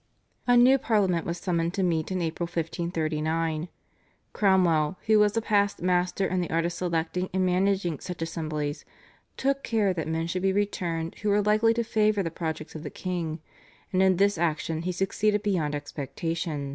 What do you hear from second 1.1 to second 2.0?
was summoned to